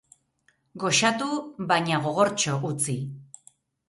[0.83, 1.27] Goxatu,
[1.71, 2.97] baina gogortxo utzi.